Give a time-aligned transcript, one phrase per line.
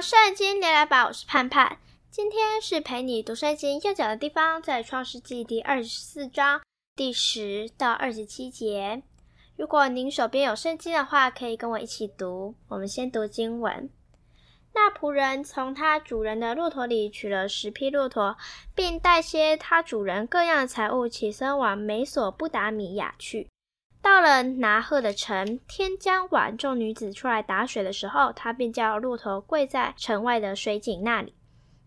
[0.00, 1.76] 到圣经聊聊吧，我是盼盼。
[2.10, 6.62] 今天是陪你读圣经要讲的地方，在创世纪第二十四章
[6.96, 9.02] 第十到二十七节。
[9.58, 12.54] 如果您手边有圣经的话，可以跟我一起读。
[12.68, 13.90] 我们先读经文。
[14.72, 18.38] 那仆人从他主人的骆驼里取了十匹骆驼，
[18.74, 23.50] 并带些他主人各样的财物，起身往美索不达米亚去。
[24.02, 31.34] 到了拿鹤的城，天将晚，众女子出来打水的时候，他便叫骆驼跪在城外的水井那里。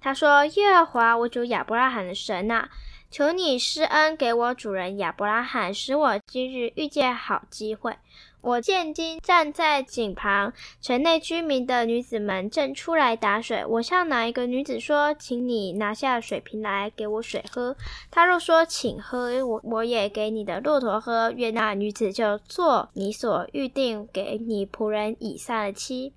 [0.00, 2.68] 他说：“耶和华我主亚伯拉罕的神啊，
[3.10, 7.96] 求你施恩给我主人亚伯拉罕，使我今日遇见好机会。”
[8.42, 13.62] 我见今站在井旁，城内居民的女子们正出来打水。
[13.66, 17.76] 我向哪一个女子说：“请你拿下水瓶来给我水喝。”
[18.10, 26.14] 她若说：“请喝，我我也给你的骆驼喝。”愿那女子就做你所预定给你仆人以撒的妻。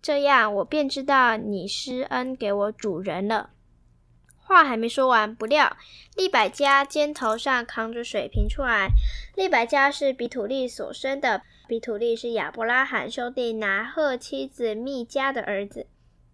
[0.00, 3.50] 这样，我便知道你施恩给我主人了。
[4.46, 5.76] 话还没说完，不料
[6.14, 8.90] 利百加肩头上扛着水瓶出来。
[9.34, 15.86] 利百加是比土利所生的，比土利是亚伯拉罕兄弟拿鹤妻子密迦的儿子。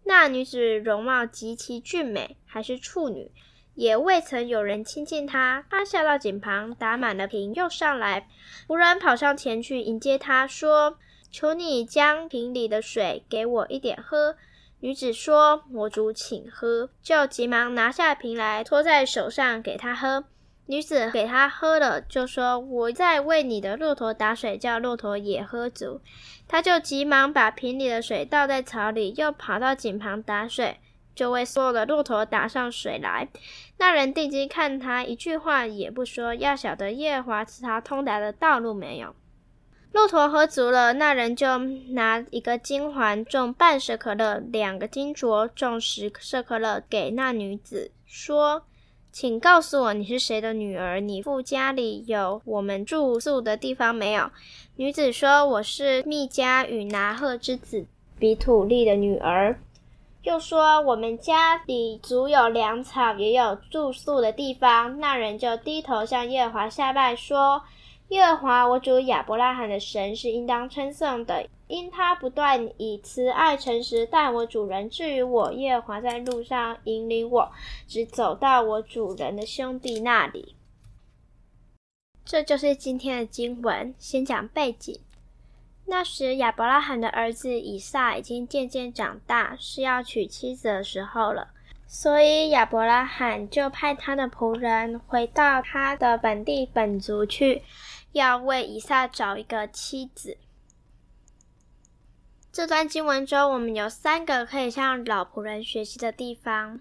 [0.04, 3.30] 那女子容貌极其俊美，还是处女，
[3.74, 5.64] 也未曾有人亲近她。
[5.70, 8.28] 她下到井旁，打满了瓶，又上来。
[8.68, 10.98] 仆人跑上前去迎接她，说
[11.32, 14.36] ：“求你将瓶里的水给我一点喝。”
[14.82, 20.24] 女子说：“魔主，请喝。”就急忙拿下瓶来，托在手上给他喝。
[20.66, 26.00] 女子给他喝了，就说：“我在为你的骆驼打水，叫骆驼也喝足。”
[26.48, 30.80] 他就急忙把瓶里的水倒在草里，又跑到井旁打水，
[31.14, 33.28] 就为所有的骆驼打上水来。
[33.78, 39.14] 那人定睛看他，一句话也不说，要晓得耶和华赐他通达的道路没有。
[39.92, 48.62] 骆驼喝足了，那人就拿一个金环，重半舍可勒；两个金镯，重十舍可勒，给那女子，说
[49.12, 50.98] ：“请告诉我，你是谁的女儿？
[50.98, 54.30] 你父家里有我们住宿的地方没有？”
[54.76, 57.84] 女子说：“我是密家与拿鹤之子
[58.18, 59.60] 比土利的女儿。”
[60.24, 67.62] 又说：“我们家里足有粮草，也有住宿的地方。”那人就低头向耶和华下拜，说。
[68.12, 74.90] 耶和华我主亚伯拉罕的神是应当称颂的，因他不断以慈爱诚实待我主人。
[74.90, 77.50] 至于我，耶和华在路上引领我，
[77.88, 80.54] 只走到我主人的兄弟那里。
[82.22, 83.94] 这就是今天的经文。
[83.98, 85.00] 先讲背景：
[85.86, 91.48] 那时亚伯拉罕的儿子以撒已经渐渐长大，是要娶妻子的时候了，
[91.86, 97.62] 所以亚伯拉罕就派他的仆人回到他的本地本族去。
[98.12, 100.38] 要为以撒找一个妻子。
[102.52, 106.80] 这段经文中，我们有三个可以向老仆人学习的地方。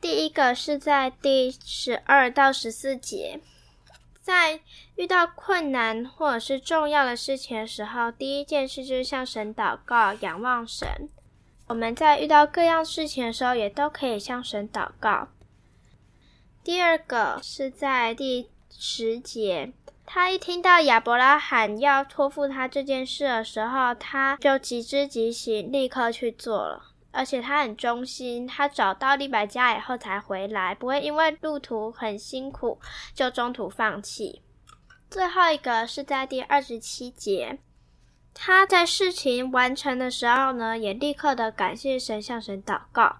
[0.00, 3.40] 第一个是在第十二到十四节，
[4.20, 4.60] 在
[4.94, 11.08] 遇到困难或者是重要的事情的时候，第一件事就是向神祷告，仰望神。
[11.66, 15.28] 我们在遇到各样事情的时候，也都可以向神祷告。
[16.62, 19.72] 第二个是在第十节。
[20.10, 26.82] 他一听到亚伯拉罕要托付他这件事的时候，他就急之即行，立刻去做了。
[27.10, 32.80] 而且他很忠心，他找到利百加以后才回来，不会因为路途很辛苦
[33.12, 34.40] 就中途放弃。
[35.10, 37.58] 最后一个是在第二十七节，
[38.32, 43.16] 他在事情完成的时候呢，也立刻的感谢神，向神祷告。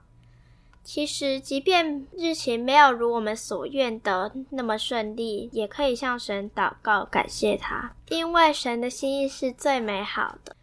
[0.85, 10.57] 其实，即便日情没有如我们所愿的那么顺利，也可以向神祷告，感谢他，因为神的心意是最美好的。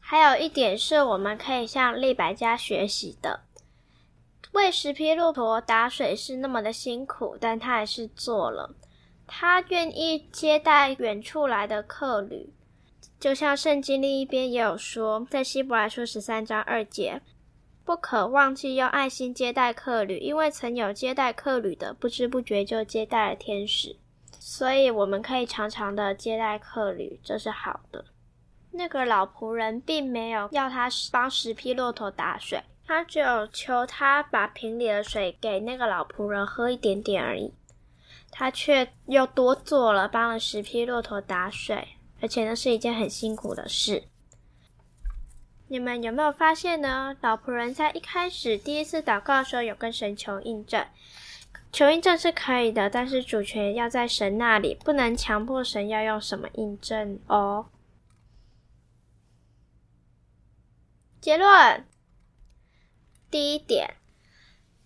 [0.00, 3.44] 还有一点是我们可以向利百加学习的，
[4.50, 8.74] 为十匹骆驼打水是那么的辛苦，但他还是做了。
[9.28, 12.52] 他愿意接待远处来的客旅，
[13.20, 17.22] 就像圣经另一边也有说，在希伯来书十三章二节。
[17.90, 23.96] 不可忘记用爱心接待客旅，因为曾有接待客旅的，不知不觉就接待了天使。
[24.38, 28.04] 所以我们可以常常的接待客旅，这是好的。
[28.70, 37.52] 那个老仆人并没有要他帮十匹骆驼打水，他只有求他把瓶里的水给那个老仆人喝一点点而已。
[38.30, 41.88] 他却又多做了，帮了十匹骆驼打水，
[42.22, 44.04] 而且那是一件很辛苦的事。
[45.70, 47.16] 你们有没有发现呢？
[47.20, 50.84] 老仆人在一开始第一次祷告的时候，有跟神求印证。
[51.70, 57.66] 求印证是可以的，但是主权要在神那里，不能强迫神要用什么印证哦。
[61.20, 61.86] 结论：
[63.30, 63.94] 第一点，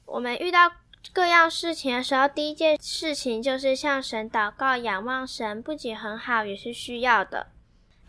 [0.04, 0.70] 我们遇到
[1.14, 7.46] 各样事情的时候，第一件事情就是向神祷告、仰望神，不仅很好，也是需要的。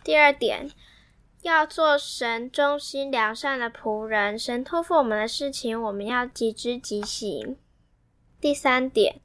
[0.04, 0.70] 第二点，
[1.46, 7.56] 要做神忠心良善的仆人，神托付我们的事情，我们要即知即行。
[8.42, 9.22] 第三点，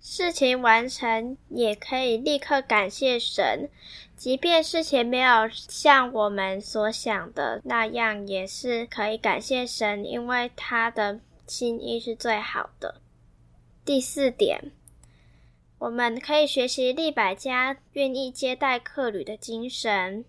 [0.00, 3.70] 事情完成也可以立刻感谢神，
[4.16, 13.00] 即便事情没有像我们所想的那样，也是可以感谢神，因为他的心意是最好的。
[13.84, 14.72] 第四点，
[15.78, 20.24] 我们可以学习利百家愿意接待客旅的精神。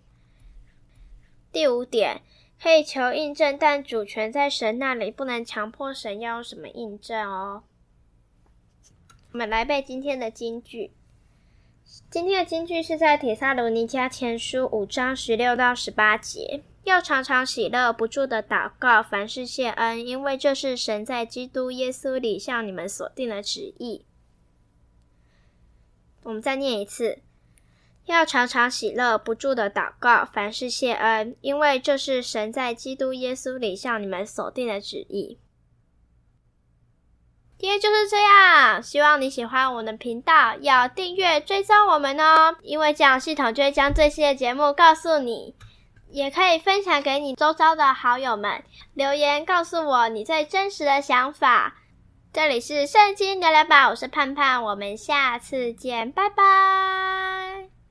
[1.52, 2.22] 第五点，
[2.62, 7.64] 可以求印证，但主权在神那里，不能强迫神要用什么印证哦。
[9.32, 10.92] 我们来背今天的金句。
[12.08, 16.62] 今天的金句是在帖撒罗尼迦前书五章十六到十八节。
[16.84, 24.06] 要常常喜乐，不住的祷告，凡事谢恩，因为这是神在基督耶稣里向你们所定的旨意。
[26.22, 27.18] 我们再念一次：
[28.10, 35.38] 要常常喜乐，不住的祷告，凡事谢恩，因为这是神在基督耶稣里向你们所定的旨意。
[37.58, 45.54] 今天就是这样，希望你喜欢我们的频道，要订阅追踪我们哦，因为这样系统就会将最新的节目告诉你。
[46.12, 48.64] 也可以分享给你周遭的好友们，
[48.94, 51.76] 留言告诉我你最真实的想法。
[52.32, 56.99] 这里是圣经聊聊吧，我是盼盼，我们下次见，拜拜。